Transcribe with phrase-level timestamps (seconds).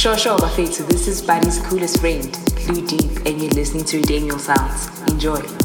[0.00, 0.88] Sure, Bafetu.
[0.88, 2.32] This is Buddy's coolest friend,
[2.66, 4.88] Blue Deep, and you're listening to Daniel Sounds.
[5.02, 5.59] Enjoy.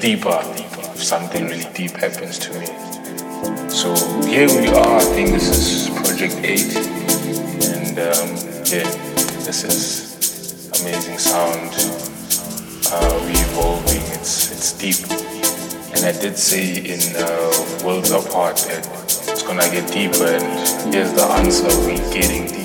[0.00, 0.40] Deeper
[0.94, 2.66] if something really deep happens to me.
[3.68, 3.94] So
[4.26, 4.96] here we are.
[4.96, 6.76] I think this is project eight,
[7.76, 8.28] and um,
[8.72, 8.88] yeah,
[9.44, 11.72] this is amazing sound.
[12.90, 14.02] Uh, we evolving.
[14.16, 15.00] It's it's deep,
[15.94, 18.86] and I did say in uh, Worlds Apart that
[19.28, 22.57] it's gonna get deeper, and here's the answer: we're getting.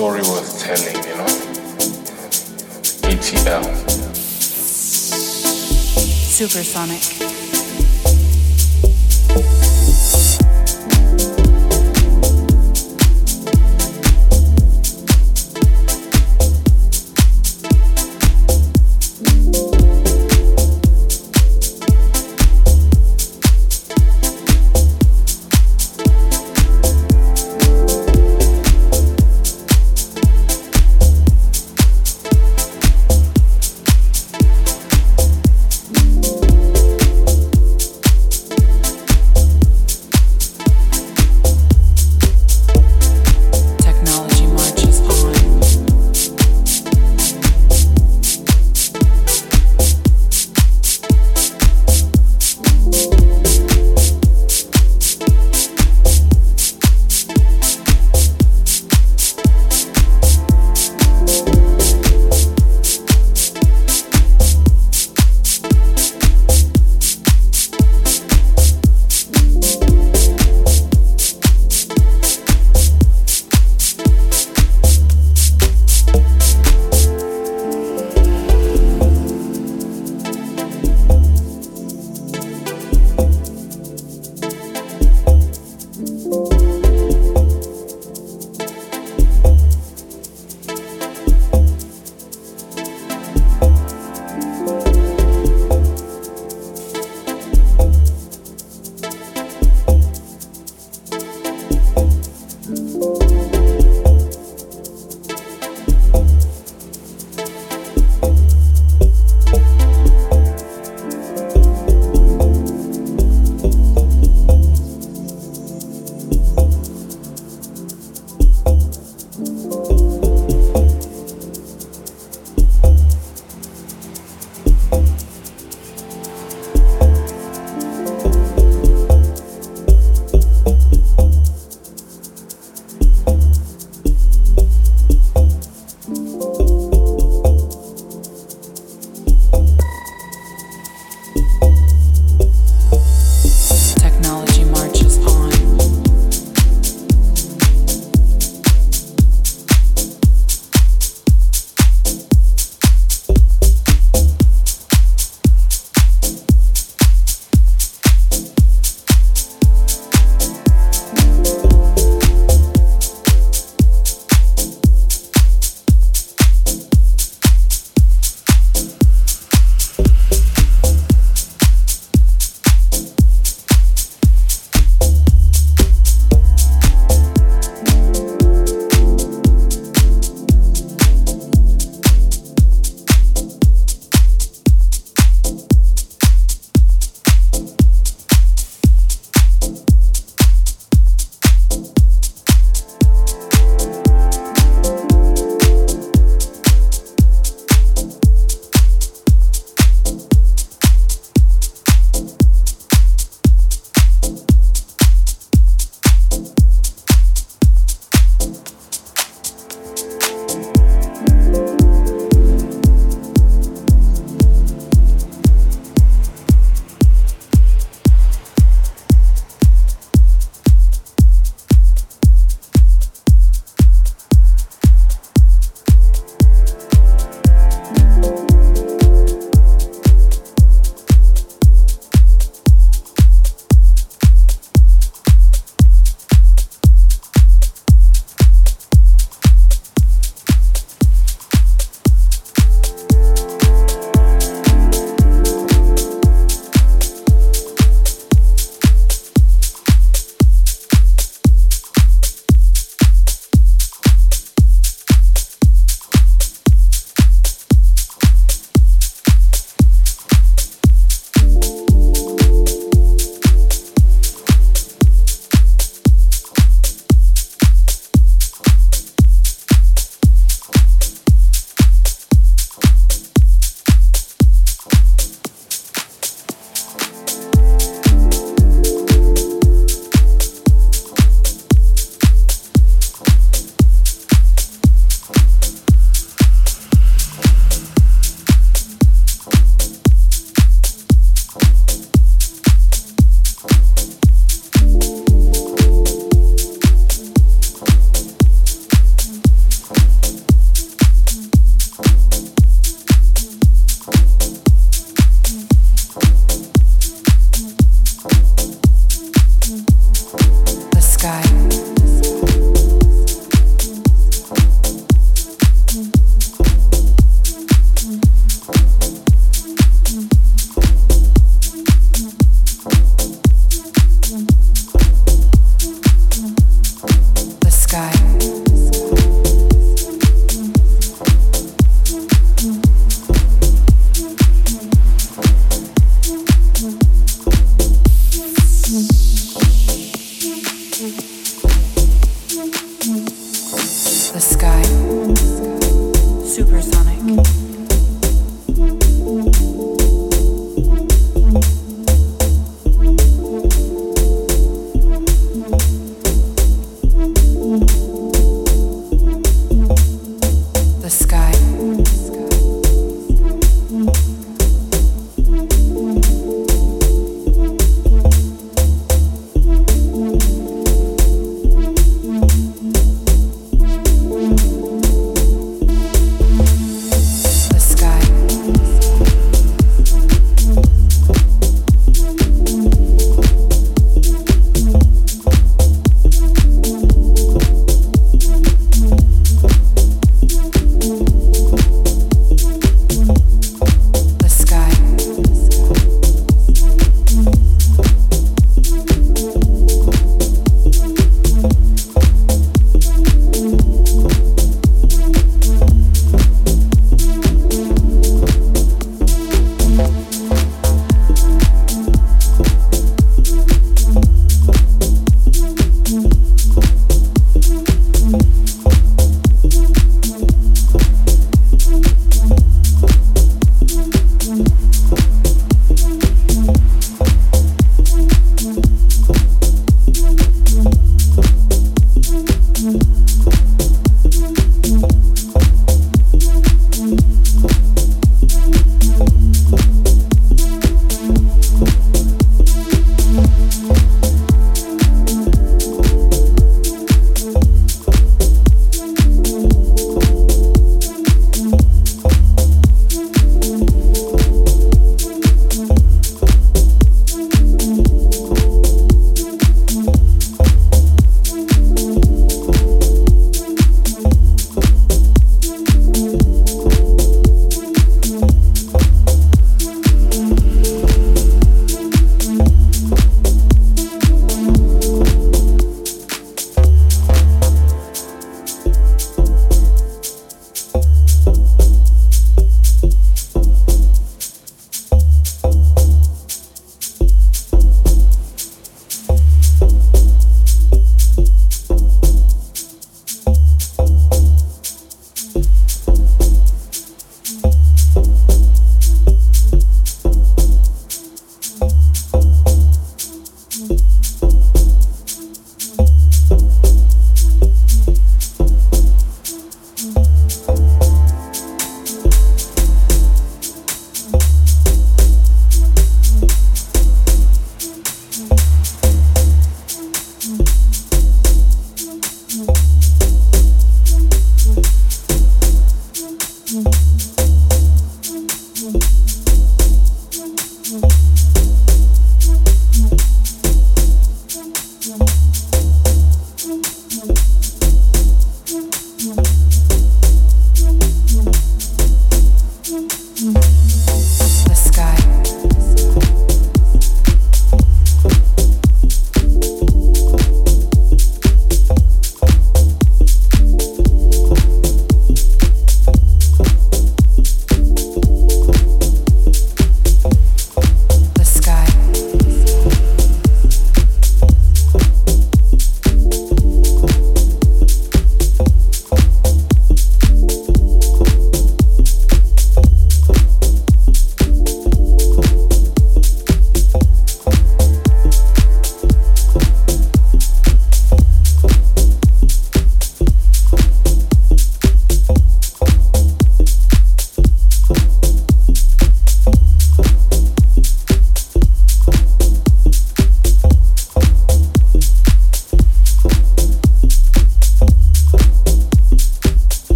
[0.00, 1.26] Story worth telling, you know.
[3.10, 3.64] ATL.
[6.38, 7.29] Supersonic.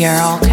[0.00, 0.49] We are all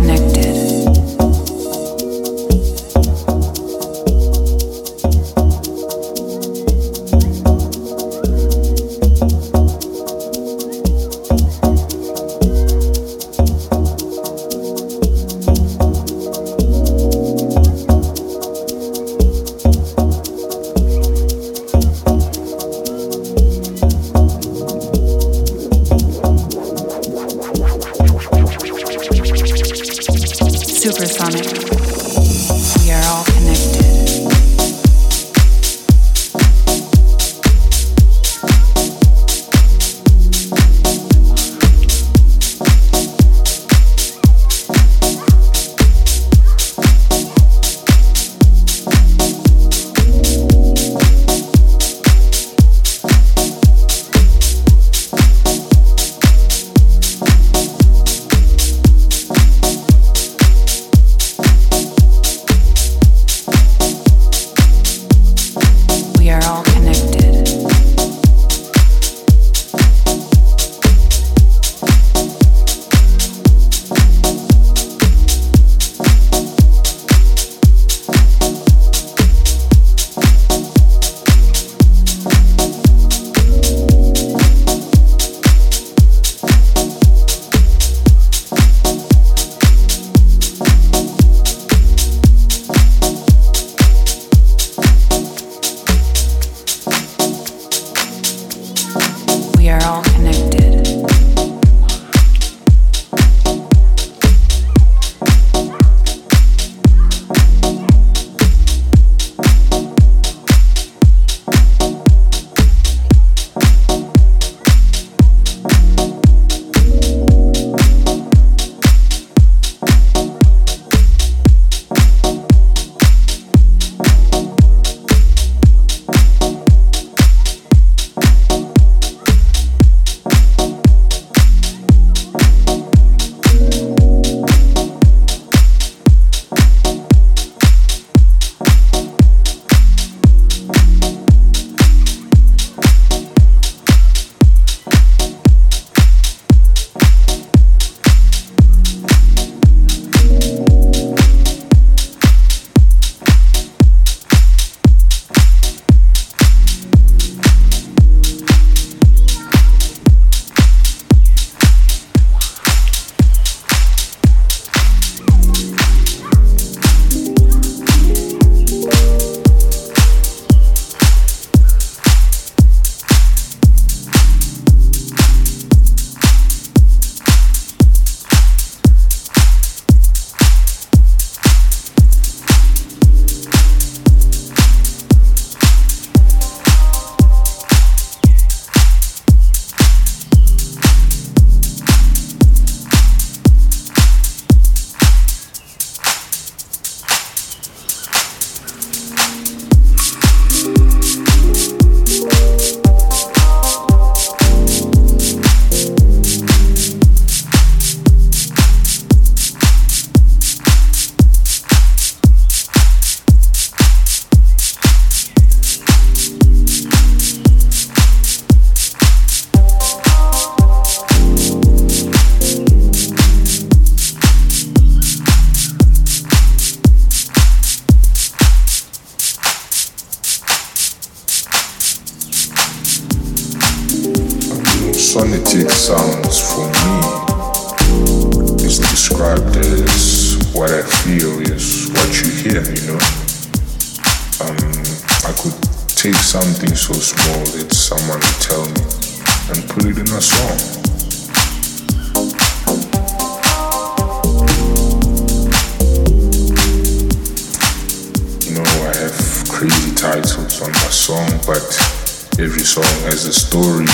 [263.48, 263.88] story.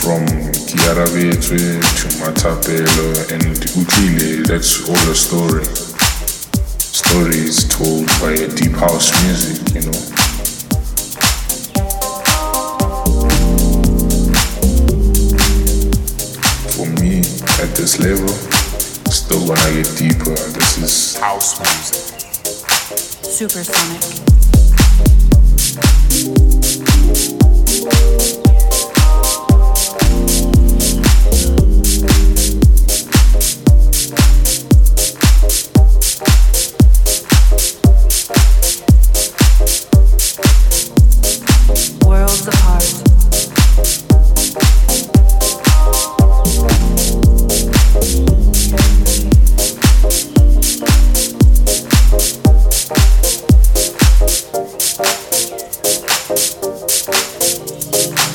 [0.00, 0.26] From
[0.66, 5.64] Chiarabetswe to Matapelo and Uchile, that's all the story.
[6.80, 10.10] Stories told by deep house music, you know.
[17.76, 18.49] this level
[19.32, 22.20] I get deeper, this is House music.
[23.22, 25.29] Supersonic.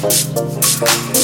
[0.05, 1.14] Worlds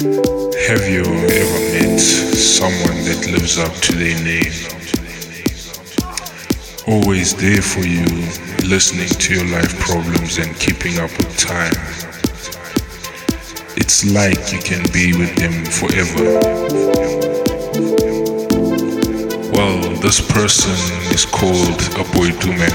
[0.00, 4.54] Have you ever met someone that lives up to their name?
[6.88, 8.06] Always there for you,
[8.66, 11.76] listening to your life problems and keeping up with time.
[13.76, 16.40] It's like you can be with them forever.
[19.52, 20.72] Well, this person
[21.12, 22.72] is called Apoitumen.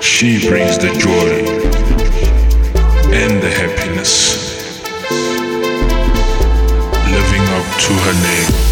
[0.00, 1.42] She brings the joy
[3.12, 4.49] and the happiness,
[7.80, 8.69] to her name.